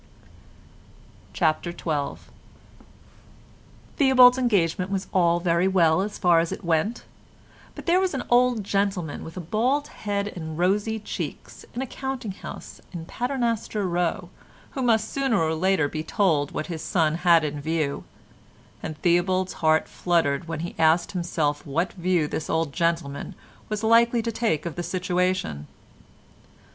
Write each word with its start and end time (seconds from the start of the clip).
CHAPTER 1.31 1.71
XII 1.71 2.19
Theobald's 3.97 4.39
engagement 4.39 4.89
was 4.89 5.05
all 5.13 5.39
very 5.39 5.67
well 5.67 6.01
as 6.01 6.17
far 6.17 6.39
as 6.39 6.51
it 6.51 6.63
went, 6.65 7.03
but 7.75 7.85
there 7.85 7.99
was 7.99 8.15
an 8.15 8.23
old 8.27 8.63
gentleman 8.63 9.23
with 9.23 9.37
a 9.37 9.39
bald 9.39 9.89
head 9.89 10.27
and 10.29 10.57
rosy 10.57 10.97
cheeks 10.97 11.65
in 11.75 11.83
a 11.83 11.85
counting 11.85 12.31
house 12.31 12.81
in 12.91 13.05
Paternoster 13.05 13.87
Row 13.87 14.31
who 14.71 14.81
must 14.81 15.07
sooner 15.07 15.37
or 15.39 15.53
later 15.53 15.87
be 15.87 16.01
told 16.01 16.49
of 16.49 16.55
what 16.55 16.65
his 16.65 16.81
son 16.81 17.13
had 17.17 17.43
in 17.43 17.61
view, 17.61 18.03
and 18.81 18.97
Theobald's 19.03 19.53
heart 19.61 19.87
fluttered 19.87 20.47
when 20.47 20.61
he 20.61 20.73
asked 20.79 21.11
himself 21.11 21.63
what 21.63 21.93
view 21.93 22.27
this 22.27 22.49
old 22.49 22.73
gentleman 22.73 23.35
was 23.69 23.83
likely 23.83 24.23
to 24.23 24.31
take 24.31 24.65
of 24.65 24.73
the 24.75 24.81
situation. 24.81 25.67